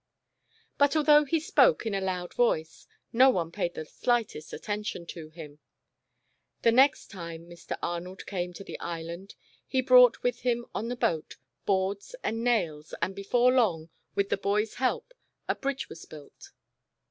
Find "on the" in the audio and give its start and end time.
10.73-10.95